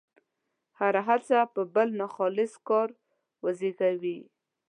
[0.79, 2.89] هره هڅه به بل ناخالص کار
[3.43, 4.19] وزېږوي.